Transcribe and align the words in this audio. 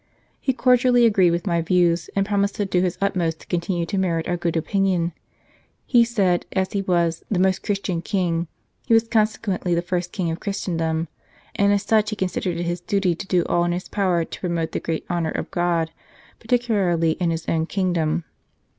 "He 0.41 0.51
cordially 0.51 1.05
agreed 1.05 1.29
with 1.29 1.45
my 1.45 1.61
views, 1.61 2.09
and 2.15 2.25
prom 2.25 2.41
ised 2.43 2.53
to 2.53 2.65
do 2.65 2.81
his 2.81 2.97
utmost 3.01 3.39
to 3.41 3.45
continue 3.45 3.85
to 3.85 3.99
merit 3.99 4.27
our 4.27 4.35
good 4.35 4.57
opinion. 4.57 5.13
He 5.85 6.03
said, 6.03 6.47
as 6.53 6.71
he 6.71 6.81
was 6.81 7.23
* 7.27 7.29
the 7.29 7.37
Most 7.37 7.61
Christian 7.61 8.01
King, 8.01 8.47
he 8.83 8.95
was 8.95 9.07
consequently 9.07 9.75
the 9.75 9.81
first 9.83 10.11
King 10.11 10.31
of 10.31 10.39
Christendom, 10.39 11.07
and 11.53 11.71
as 11.71 11.83
such 11.83 12.09
he 12.09 12.15
considered 12.15 12.57
it 12.57 12.63
his 12.63 12.81
duty 12.81 13.13
to 13.13 13.27
do 13.27 13.45
all 13.45 13.63
in 13.63 13.73
his 13.73 13.87
power 13.87 14.25
to 14.25 14.39
promote 14.39 14.71
the 14.71 14.79
greater 14.79 15.05
honour 15.07 15.29
of 15.29 15.51
God, 15.51 15.91
particularly 16.39 17.11
in 17.19 17.29
his 17.29 17.47
own 17.47 17.67
kingdom. 17.67 18.23